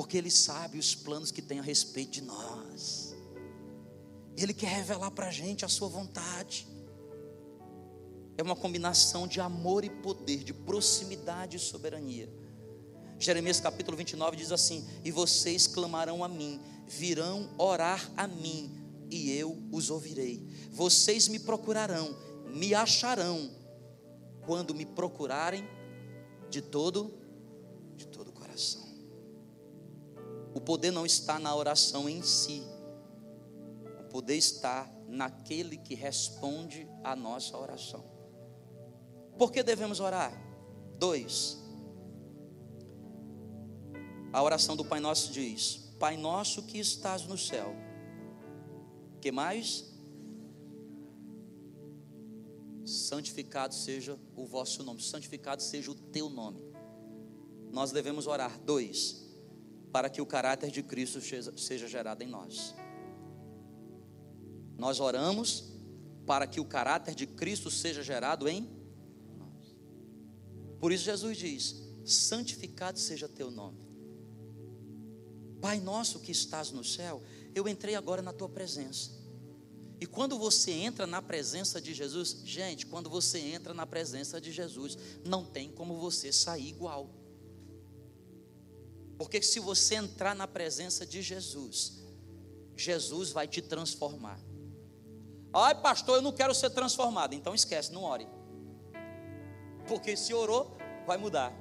[0.00, 3.14] porque Ele sabe os planos que tem a respeito de nós.
[4.34, 6.66] Ele quer revelar para a gente a Sua vontade.
[8.38, 12.32] É uma combinação de amor e poder, de proximidade e soberania.
[13.20, 18.74] Jeremias capítulo 29 diz assim: E vocês clamarão a mim, virão orar a mim,
[19.10, 20.42] e eu os ouvirei.
[20.70, 23.50] Vocês me procurarão, me acharão,
[24.46, 25.68] quando me procurarem
[26.48, 27.12] de todo,
[27.94, 28.88] de todo o coração.
[30.54, 32.62] O poder não está na oração em si,
[34.00, 38.02] o poder está naquele que responde à nossa oração.
[39.36, 40.32] Por que devemos orar?
[40.98, 41.59] Dois.
[44.32, 47.74] A oração do Pai Nosso diz: Pai Nosso que estás no céu.
[49.20, 49.90] Que mais?
[52.84, 56.64] Santificado seja o vosso nome, santificado seja o teu nome.
[57.70, 58.58] Nós devemos orar.
[58.60, 59.28] Dois,
[59.92, 62.74] para que o caráter de Cristo seja gerado em nós.
[64.78, 65.70] Nós oramos
[66.24, 68.70] para que o caráter de Cristo seja gerado em
[69.36, 69.76] nós.
[70.78, 73.89] Por isso Jesus diz: santificado seja teu nome.
[75.60, 77.22] Pai nosso que estás no céu,
[77.54, 79.10] eu entrei agora na tua presença.
[80.00, 84.50] E quando você entra na presença de Jesus, gente, quando você entra na presença de
[84.50, 87.10] Jesus, não tem como você sair igual.
[89.18, 92.00] Porque se você entrar na presença de Jesus,
[92.74, 94.40] Jesus vai te transformar.
[95.52, 97.34] Ai, pastor, eu não quero ser transformado.
[97.34, 98.26] Então esquece, não ore.
[99.86, 101.52] Porque se orou, vai mudar.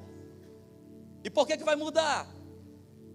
[1.21, 2.33] E por que, que vai mudar?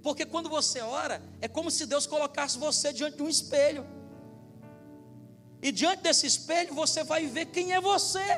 [0.05, 3.85] Porque quando você ora, é como se Deus colocasse você diante de um espelho.
[5.67, 8.29] E diante desse espelho você vai ver quem é você.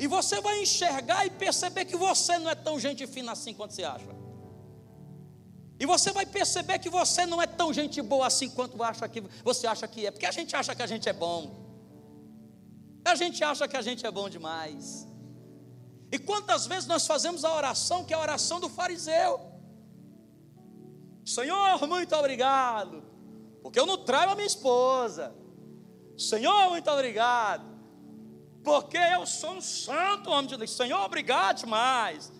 [0.00, 3.72] E você vai enxergar e perceber que você não é tão gente fina assim quanto
[3.74, 4.12] você acha.
[5.78, 9.20] E você vai perceber que você não é tão gente boa assim quanto acha que
[9.44, 11.54] você acha que é, porque a gente acha que a gente é bom.
[13.04, 15.06] A gente acha que a gente é bom demais.
[16.10, 19.47] E quantas vezes nós fazemos a oração que é a oração do fariseu?
[21.28, 23.08] Senhor, muito obrigado
[23.68, 25.34] porque eu não traio a minha esposa.
[26.16, 27.66] Senhor, muito obrigado.
[28.64, 30.70] Porque eu sou um santo homem de Deus.
[30.70, 32.32] Senhor, obrigado demais.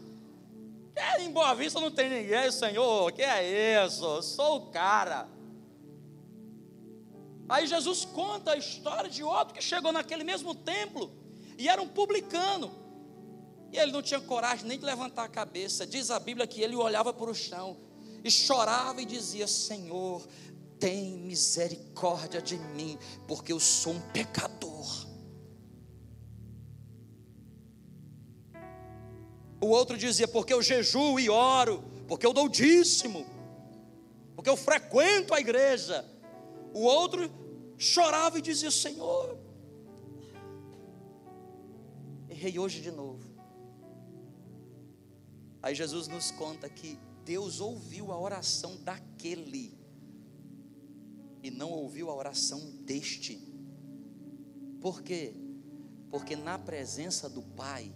[1.21, 3.13] Em Boa Vista não tem ninguém, Senhor.
[3.13, 4.05] Que é isso?
[4.05, 5.29] Eu sou o cara.
[7.47, 11.13] Aí Jesus conta a história de outro que chegou naquele mesmo templo
[11.59, 12.71] e era um publicano.
[13.71, 15.87] E ele não tinha coragem nem de levantar a cabeça.
[15.87, 17.88] Diz a Bíblia que ele olhava para o chão
[18.25, 20.27] e chorava e dizia: Senhor,
[20.79, 25.07] tem misericórdia de mim, porque eu sou um pecador.
[29.61, 33.27] O outro dizia, porque eu jejuo e oro, porque eu dou dízimo,
[34.37, 36.05] porque eu frequento a igreja.
[36.73, 37.31] O outro
[37.77, 39.37] chorava e dizia: Senhor,
[42.29, 43.29] errei hoje de novo.
[45.61, 46.99] Aí Jesus nos conta que
[47.29, 49.79] Deus ouviu a oração daquele
[51.43, 53.37] e não ouviu a oração deste.
[54.81, 55.35] Por quê?
[56.09, 57.95] Porque na presença do Pai,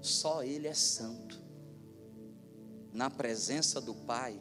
[0.00, 1.38] só Ele é santo.
[2.90, 4.40] Na presença do Pai,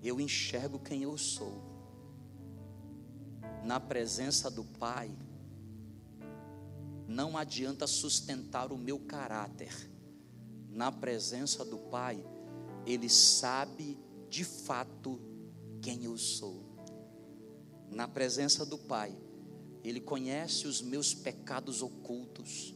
[0.00, 1.64] eu enxergo quem eu sou.
[3.64, 5.10] Na presença do Pai,
[7.08, 9.95] não adianta sustentar o meu caráter.
[10.76, 12.22] Na presença do Pai,
[12.84, 15.18] Ele sabe de fato
[15.80, 16.62] quem eu sou.
[17.90, 19.16] Na presença do Pai,
[19.82, 22.74] Ele conhece os meus pecados ocultos.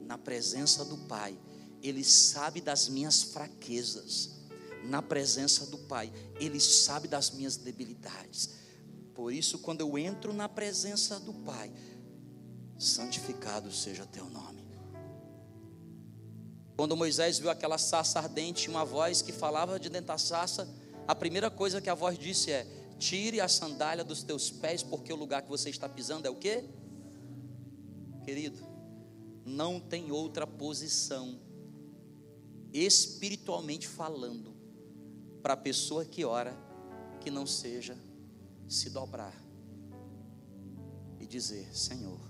[0.00, 1.38] Na presença do Pai,
[1.80, 4.40] Ele sabe das minhas fraquezas.
[4.82, 8.56] Na presença do Pai, Ele sabe das minhas debilidades.
[9.14, 11.72] Por isso, quando eu entro na presença do Pai,
[12.76, 14.55] santificado seja teu nome.
[16.76, 20.68] Quando Moisés viu aquela sarça ardente, uma voz que falava de dentro da sarça,
[21.08, 22.66] a primeira coisa que a voz disse é:
[22.98, 26.34] tire a sandália dos teus pés, porque o lugar que você está pisando é o
[26.34, 26.64] que?
[28.24, 28.58] Querido,
[29.44, 31.38] não tem outra posição,
[32.72, 34.54] espiritualmente falando,
[35.42, 36.54] para a pessoa que ora,
[37.20, 37.96] que não seja
[38.68, 39.34] se dobrar
[41.18, 42.20] e dizer: Senhor,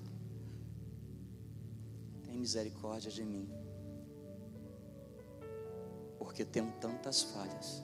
[2.23, 3.49] tem misericórdia de mim,
[6.37, 7.83] porque tenho tantas falhas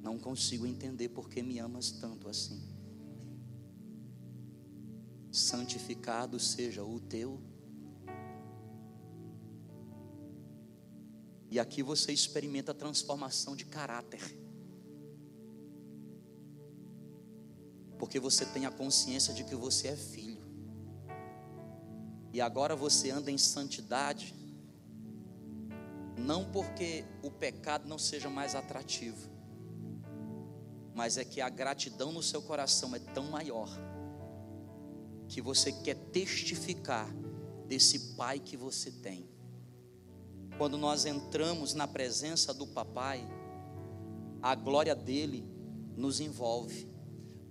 [0.00, 2.62] não consigo entender por que me amas tanto assim.
[5.32, 7.40] Santificado seja o teu.
[11.50, 14.20] E aqui você experimenta a transformação de caráter.
[17.98, 20.44] Porque você tem a consciência de que você é filho.
[22.30, 24.43] e agora você anda em santidade,
[26.24, 29.28] não porque o pecado não seja mais atrativo,
[30.94, 33.68] mas é que a gratidão no seu coração é tão maior
[35.28, 37.08] que você quer testificar
[37.66, 39.28] desse pai que você tem.
[40.56, 43.28] Quando nós entramos na presença do papai,
[44.40, 45.46] a glória dele
[45.96, 46.88] nos envolve.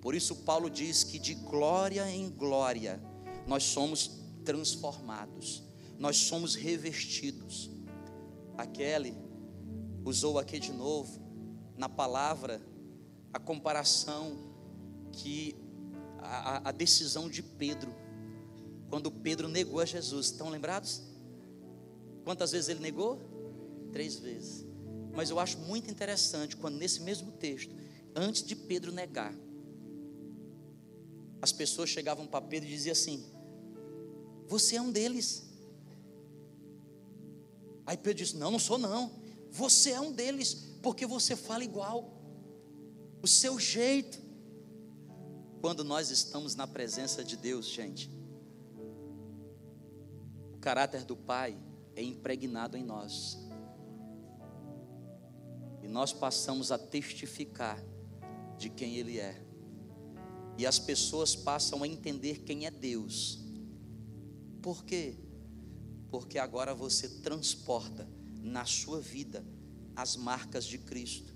[0.01, 2.99] Por isso Paulo diz que de glória em glória
[3.45, 5.63] nós somos transformados,
[5.99, 7.72] nós somos revestidos.
[8.57, 9.15] A Kelly
[10.05, 11.19] usou aqui de novo
[11.77, 12.61] na palavra
[13.31, 14.37] a comparação
[15.11, 15.55] que
[16.19, 17.93] a, a decisão de Pedro,
[18.89, 21.01] quando Pedro negou a Jesus, estão lembrados?
[22.23, 23.19] Quantas vezes ele negou?
[23.91, 24.65] Três vezes.
[25.13, 27.75] Mas eu acho muito interessante quando nesse mesmo texto,
[28.15, 29.33] antes de Pedro negar,
[31.41, 33.23] as pessoas chegavam para Pedro e diziam assim:
[34.47, 35.52] Você é um deles.
[37.85, 39.11] Aí Pedro disse: Não, não sou não.
[39.51, 42.21] Você é um deles, porque você fala igual.
[43.21, 44.21] O seu jeito.
[45.61, 48.11] Quando nós estamos na presença de Deus, gente,
[50.51, 51.57] o caráter do Pai
[51.95, 53.37] é impregnado em nós.
[55.81, 57.81] E nós passamos a testificar
[58.57, 59.41] de quem Ele é.
[60.57, 63.39] E as pessoas passam a entender quem é Deus.
[64.61, 65.17] Por quê?
[66.13, 68.07] Porque agora você transporta
[68.39, 69.43] na sua vida
[69.95, 71.33] as marcas de Cristo.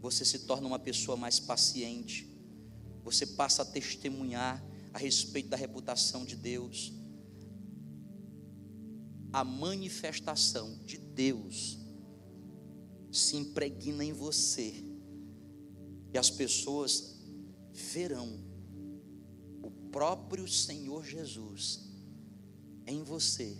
[0.00, 2.28] Você se torna uma pessoa mais paciente.
[3.04, 4.60] Você passa a testemunhar
[4.92, 6.92] a respeito da reputação de Deus
[9.34, 11.76] a manifestação de Deus
[13.10, 14.72] se impregna em você,
[16.12, 17.20] e as pessoas
[17.72, 18.38] verão
[19.60, 21.80] o próprio Senhor Jesus
[22.86, 23.56] em você,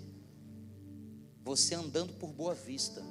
[1.44, 3.04] você andando por boa vista,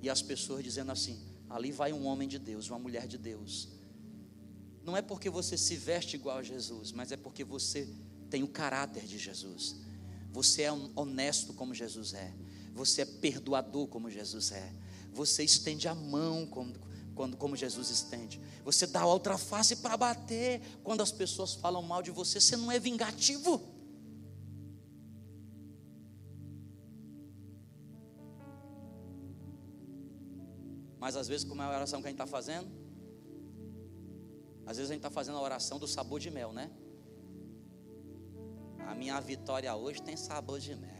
[0.00, 1.18] e as pessoas dizendo assim:
[1.50, 3.68] ali vai um homem de Deus, uma mulher de Deus.
[4.84, 7.88] Não é porque você se veste igual a Jesus, mas é porque você
[8.30, 9.76] tem o caráter de Jesus.
[10.32, 12.32] Você é honesto como Jesus é.
[12.74, 14.72] Você é perdoador como Jesus é.
[15.12, 16.72] Você estende a mão como,
[17.14, 18.40] quando, como Jesus estende.
[18.64, 22.40] Você dá outra face para bater quando as pessoas falam mal de você.
[22.40, 23.60] Você não é vingativo.
[30.98, 32.68] Mas às vezes, como é a oração que a gente está fazendo?
[34.66, 36.70] Às vezes a gente está fazendo a oração do sabor de mel, né?
[38.86, 40.98] A minha vitória hoje tem sabor de mel.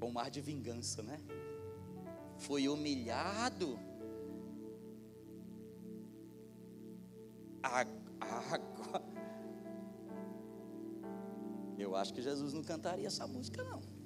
[0.00, 1.20] Com mar de vingança, né?
[2.38, 3.78] Foi humilhado.
[7.62, 7.98] Água.
[11.76, 13.97] Eu acho que Jesus não cantaria essa música, não.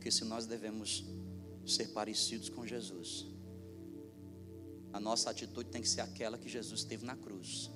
[0.00, 1.04] Porque se nós devemos
[1.66, 3.26] ser parecidos com Jesus,
[4.94, 7.70] a nossa atitude tem que ser aquela que Jesus teve na cruz.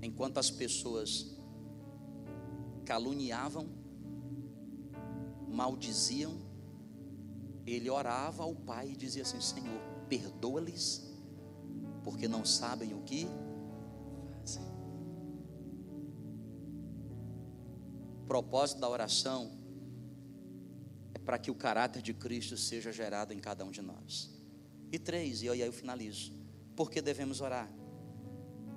[0.00, 1.36] Enquanto as pessoas
[2.86, 3.68] caluniavam,
[5.46, 6.38] maldiziam,
[7.66, 11.04] ele orava ao Pai e dizia assim: Senhor, perdoa-lhes,
[12.02, 13.26] porque não sabem o que
[18.26, 19.52] propósito da oração
[21.24, 24.30] para que o caráter de Cristo seja gerado em cada um de nós.
[24.92, 26.32] E três, e aí eu finalizo.
[26.76, 27.68] Por que devemos orar?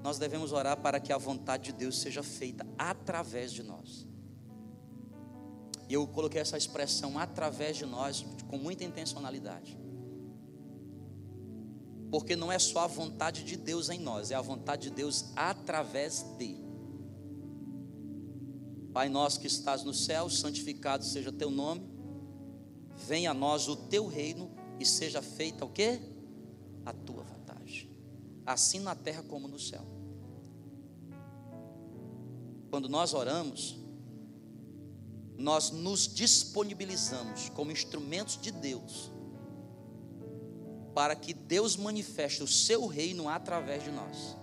[0.01, 4.07] Nós devemos orar para que a vontade de Deus seja feita através de nós.
[5.87, 9.77] E eu coloquei essa expressão através de nós com muita intencionalidade.
[12.09, 15.31] Porque não é só a vontade de Deus em nós, é a vontade de Deus
[15.35, 16.68] através de.
[18.93, 21.99] Pai nosso que estás no céu, santificado seja teu nome
[23.07, 25.99] venha a nós o teu reino e seja feita o que?
[26.85, 27.89] A tua vontade.
[28.45, 29.85] Assim na terra como no céu.
[32.69, 33.77] Quando nós oramos,
[35.37, 39.11] nós nos disponibilizamos como instrumentos de Deus
[40.93, 44.35] para que Deus manifeste o seu reino através de nós.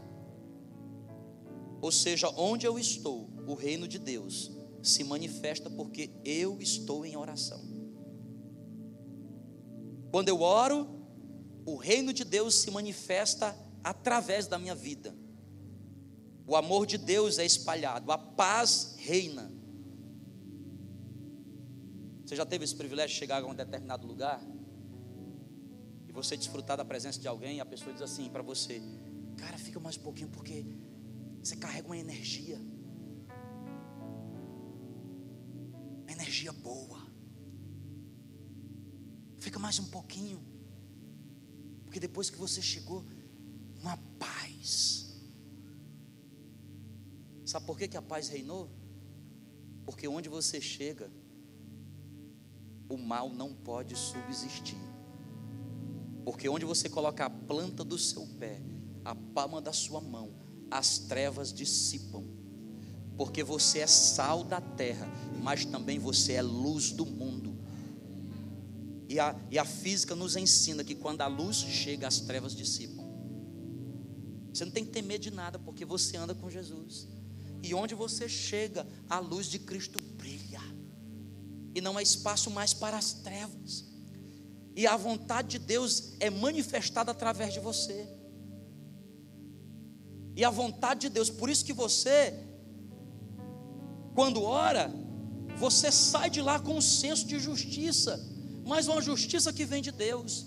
[1.82, 4.50] Ou seja, onde eu estou, o reino de Deus
[4.82, 7.60] se manifesta porque eu estou em oração.
[10.10, 10.88] Quando eu oro,
[11.64, 15.14] o reino de Deus se manifesta através da minha vida.
[16.46, 19.52] O amor de Deus é espalhado, a paz reina.
[22.24, 24.40] Você já teve esse privilégio de chegar a um determinado lugar?
[26.16, 28.82] você desfrutar da presença de alguém, a pessoa diz assim para você:
[29.36, 30.64] Cara, fica mais um pouquinho porque
[31.42, 32.58] você carrega uma energia.
[36.16, 37.00] Energia boa.
[39.38, 40.40] Fica mais um pouquinho.
[41.84, 43.04] Porque depois que você chegou,
[43.80, 45.14] uma paz.
[47.44, 48.68] Sabe por que, que a paz reinou?
[49.84, 51.10] Porque onde você chega,
[52.88, 54.78] o mal não pode subsistir.
[56.24, 58.60] Porque onde você coloca a planta do seu pé,
[59.04, 60.34] a palma da sua mão,
[60.68, 62.35] as trevas dissipam.
[63.16, 65.08] Porque você é sal da terra,
[65.42, 67.56] mas também você é luz do mundo.
[69.08, 73.04] E a, e a física nos ensina que quando a luz chega, as trevas dissipam.
[74.52, 77.06] Você não tem que ter medo de nada, porque você anda com Jesus.
[77.62, 80.60] E onde você chega, a luz de Cristo brilha.
[81.74, 83.84] E não há espaço mais para as trevas.
[84.74, 88.08] E a vontade de Deus é manifestada através de você.
[90.34, 92.34] E a vontade de Deus, por isso que você,
[94.16, 94.90] quando ora,
[95.58, 98.18] você sai de lá com um senso de justiça,
[98.64, 100.46] mas uma justiça que vem de Deus.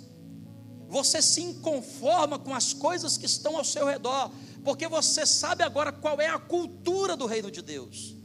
[0.88, 4.32] Você se inconforma com as coisas que estão ao seu redor,
[4.64, 8.16] porque você sabe agora qual é a cultura do reino de Deus.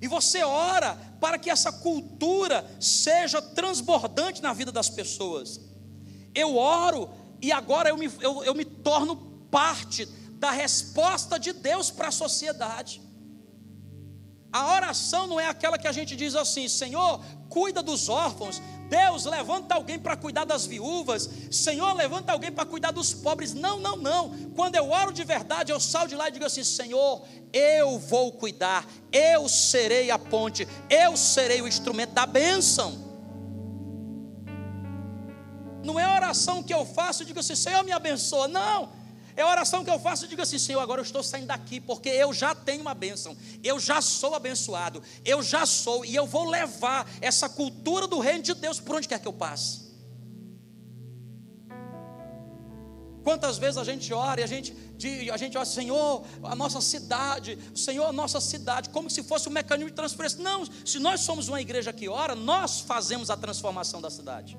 [0.00, 5.60] E você ora para que essa cultura seja transbordante na vida das pessoas.
[6.32, 7.10] Eu oro
[7.42, 9.16] e agora eu me, eu, eu me torno
[9.50, 10.06] parte
[10.38, 13.09] da resposta de Deus para a sociedade.
[14.52, 18.60] A oração não é aquela que a gente diz assim: Senhor, cuida dos órfãos.
[18.88, 21.30] Deus, levanta alguém para cuidar das viúvas.
[21.50, 23.54] Senhor, levanta alguém para cuidar dos pobres.
[23.54, 24.50] Não, não, não.
[24.56, 27.22] Quando eu oro de verdade, eu saio de lá e digo assim: Senhor,
[27.52, 33.08] eu vou cuidar, eu serei a ponte, eu serei o instrumento da bênção.
[35.84, 38.48] Não é oração que eu faço e digo assim: Senhor, me abençoa.
[38.48, 38.99] Não.
[39.36, 41.80] É a oração que eu faço, eu digo assim, Senhor, agora eu estou saindo daqui,
[41.80, 46.26] porque eu já tenho uma bênção, eu já sou abençoado, eu já sou, e eu
[46.26, 49.90] vou levar essa cultura do reino de Deus por onde quer que eu passe.
[53.22, 54.74] Quantas vezes a gente ora e a gente,
[55.32, 59.52] a gente ora, Senhor, a nossa cidade, Senhor, a nossa cidade, como se fosse um
[59.52, 60.42] mecanismo de transferência.
[60.42, 64.58] Não, se nós somos uma igreja que ora, nós fazemos a transformação da cidade.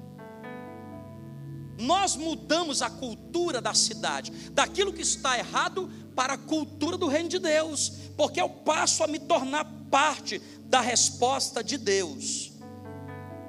[1.82, 7.28] Nós mudamos a cultura da cidade, daquilo que está errado para a cultura do reino
[7.28, 12.52] de Deus, porque eu passo a me tornar parte da resposta de Deus.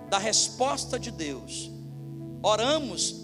[0.09, 1.71] Da resposta de Deus.
[2.43, 3.17] Oramos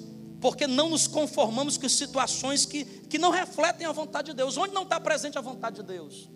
[0.42, 4.58] porque não nos conformamos com situações que, que não refletem a vontade de Deus.
[4.58, 6.28] Onde não está presente a vontade de Deus?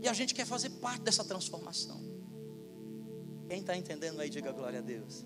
[0.00, 2.09] E a gente quer fazer parte dessa transformação.
[3.50, 5.24] Quem está entendendo aí, diga glória a Deus.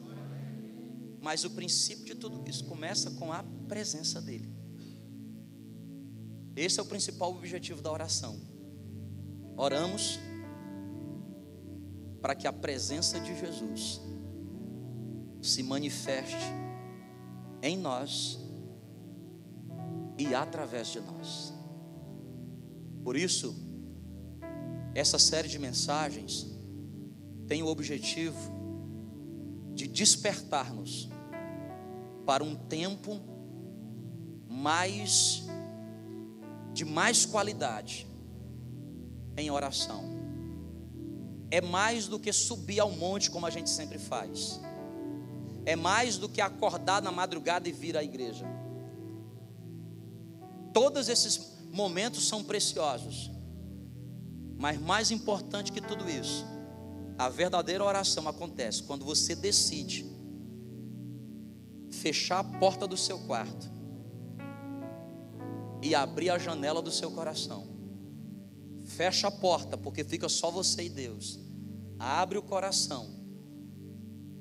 [1.21, 4.51] Mas o princípio de tudo isso começa com a presença dEle.
[6.57, 8.41] Esse é o principal objetivo da oração.
[9.59, 10.19] Oramos
[12.23, 14.01] para que a presença de Jesus
[15.43, 16.47] se manifeste
[17.61, 18.39] em nós
[20.17, 21.53] e através de nós.
[23.03, 23.55] Por isso,
[24.95, 26.54] essa série de mensagens
[27.47, 28.53] tem o objetivo
[29.75, 31.09] de despertar-nos
[32.25, 33.21] para um tempo
[34.49, 35.43] mais
[36.73, 38.07] de mais qualidade
[39.37, 40.03] em oração.
[41.51, 44.61] É mais do que subir ao monte como a gente sempre faz.
[45.65, 48.47] É mais do que acordar na madrugada e vir à igreja.
[50.73, 53.31] Todos esses momentos são preciosos.
[54.59, 56.54] Mas mais importante que tudo isso
[57.17, 60.05] a verdadeira oração acontece quando você decide
[61.91, 63.73] fechar a porta do seu quarto
[65.81, 67.67] e abrir a janela do seu coração.
[68.85, 71.39] Fecha a porta, porque fica só você e Deus.
[71.99, 73.09] Abre o coração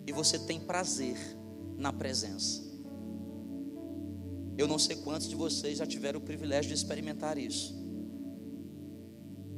[0.08, 1.18] e você tem prazer
[1.78, 2.62] na presença.
[4.58, 7.74] Eu não sei quantos de vocês já tiveram o privilégio de experimentar isso.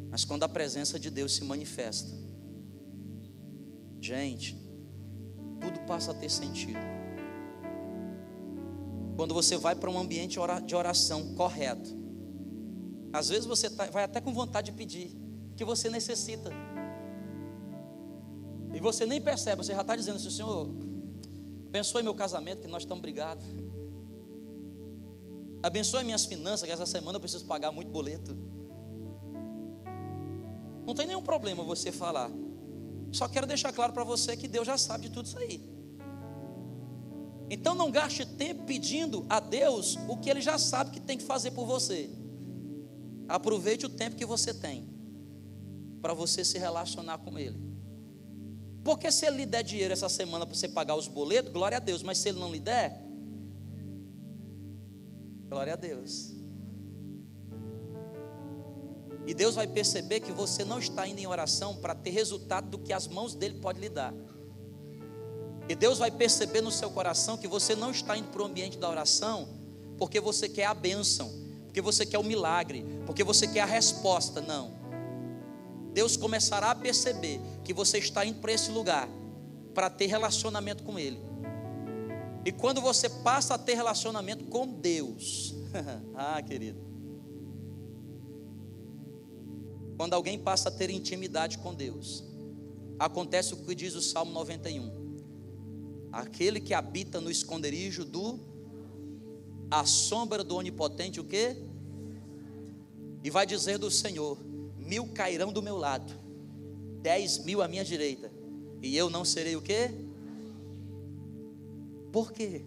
[0.09, 2.24] Mas quando a presença de Deus se manifesta,
[4.06, 4.56] Gente,
[5.60, 6.78] tudo passa a ter sentido.
[9.16, 11.89] Quando você vai para um ambiente de oração correto,
[13.12, 15.18] às vezes você tá, vai até com vontade de pedir,
[15.56, 16.51] que você necessita.
[18.76, 20.70] E você nem percebe, você já está dizendo assim, Senhor,
[21.66, 23.43] abençoe meu casamento, que nós estamos brigados.
[25.64, 28.38] Abençoe minhas finanças, que essa semana eu preciso pagar muito boleto.
[30.86, 32.30] Não tem nenhum problema você falar.
[33.16, 35.61] Só quero deixar claro para você que Deus já sabe de tudo isso aí.
[37.49, 41.24] Então não gaste tempo pedindo a Deus o que Ele já sabe que tem que
[41.24, 42.09] fazer por você.
[43.30, 44.89] Aproveite o tempo que você tem
[46.01, 47.57] para você se relacionar com Ele.
[48.84, 51.80] Porque se Ele lhe der dinheiro essa semana para você pagar os boletos, glória a
[51.80, 52.03] Deus.
[52.03, 53.01] Mas se Ele não lhe der,
[55.47, 56.35] glória a Deus.
[59.28, 62.78] E Deus vai perceber que você não está indo em oração para ter resultado do
[62.78, 64.13] que as mãos dele podem lhe dar.
[65.67, 68.78] E Deus vai perceber no seu coração que você não está indo para o ambiente
[68.78, 69.47] da oração
[69.97, 71.32] porque você quer a bênção,
[71.65, 74.41] porque você quer o milagre, porque você quer a resposta.
[74.41, 74.73] Não.
[75.93, 79.07] Deus começará a perceber que você está indo para esse lugar
[79.73, 81.19] para ter relacionamento com Ele.
[82.45, 85.55] E quando você passa a ter relacionamento com Deus,
[86.13, 86.80] ah, querido,
[89.98, 92.24] quando alguém passa a ter intimidade com Deus,
[93.00, 95.06] acontece o que diz o Salmo 91
[96.16, 98.39] aquele que habita no esconderijo do
[99.70, 101.58] a sombra do onipotente o quê?
[103.22, 104.38] E vai dizer do Senhor:
[104.78, 106.14] mil cairão do meu lado,
[107.02, 108.32] dez mil à minha direita,
[108.82, 109.91] e eu não serei o quê?
[112.14, 112.64] Por quê?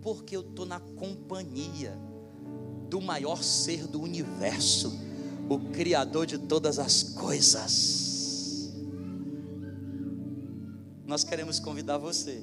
[0.00, 1.98] Porque eu estou na companhia
[2.88, 4.98] do maior ser do universo,
[5.50, 8.10] o Criador de todas as coisas
[11.10, 12.40] nós queremos convidar você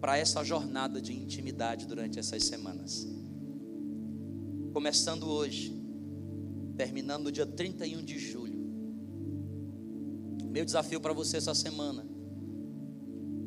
[0.00, 3.06] para essa jornada de intimidade durante essas semanas.
[4.72, 5.78] Começando hoje,
[6.78, 8.58] terminando no dia 31 de julho.
[10.46, 12.02] Meu desafio para você essa semana: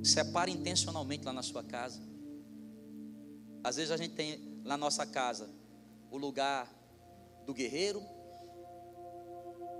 [0.03, 2.03] separe intencionalmente lá na sua casa.
[3.63, 5.49] Às vezes a gente tem na nossa casa
[6.11, 6.71] o lugar
[7.46, 8.02] do guerreiro,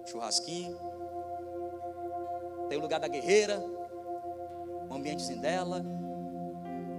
[0.06, 0.78] churrasquinho,
[2.70, 3.60] tem o lugar da guerreira,
[4.90, 5.84] o ambientezinho dela.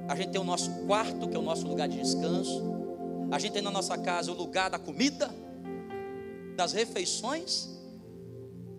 [0.09, 2.63] A gente tem o nosso quarto, que é o nosso lugar de descanso.
[3.31, 5.31] A gente tem na nossa casa o lugar da comida,
[6.57, 7.69] das refeições.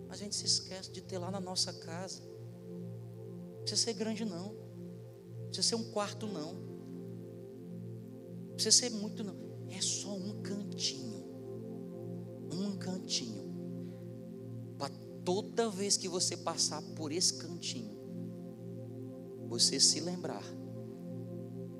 [0.08, 2.22] Mas a gente se esquece de ter lá na nossa casa.
[2.22, 4.54] Não precisa ser grande, não.
[4.54, 6.54] Não precisa ser um quarto, não.
[6.54, 9.36] Não precisa ser muito, não.
[9.68, 11.25] É só um cantinho.
[12.52, 13.46] Um cantinho.
[15.26, 17.98] Toda vez que você passar por esse cantinho,
[19.48, 20.44] você se lembrar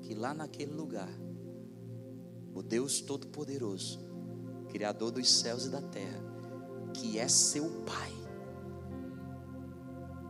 [0.01, 1.09] que lá naquele lugar,
[2.53, 4.01] o Deus Todo-Poderoso,
[4.67, 6.21] Criador dos céus e da terra,
[6.93, 8.11] que é seu Pai,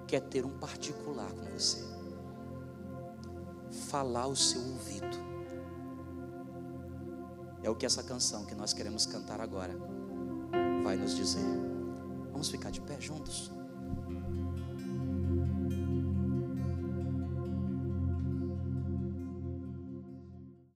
[0.07, 1.83] quer ter um particular com você,
[3.89, 5.17] falar o seu ouvido.
[7.63, 9.96] É o que essa canção que nós queremos cantar agora
[10.87, 11.43] vai nos dizer.
[12.31, 13.51] Vamos ficar de pé juntos?